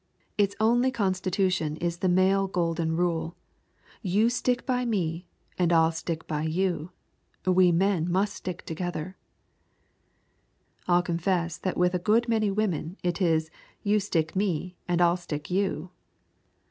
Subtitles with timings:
[0.35, 3.35] Its only constitution is the male Golden Rule
[4.01, 5.27] "You stick by me
[5.59, 6.89] and I'll stick by you."
[7.45, 9.15] "We men must stick together."
[10.87, 13.51] I'll confess that with a good many women it is,
[13.83, 15.91] "You stick me and I'll stick you."